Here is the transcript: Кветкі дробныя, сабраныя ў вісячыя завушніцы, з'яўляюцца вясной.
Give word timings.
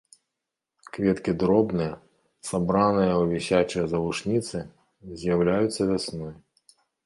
Кветкі 0.95 1.31
дробныя, 1.43 1.93
сабраныя 2.49 3.11
ў 3.11 3.23
вісячыя 3.35 3.85
завушніцы, 3.95 4.57
з'яўляюцца 5.23 5.81
вясной. 5.95 6.33